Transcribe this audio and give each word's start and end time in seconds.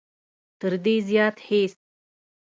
تر 0.59 0.73
دې 0.83 0.95
زیات 1.09 1.37
هېڅ. 1.47 1.73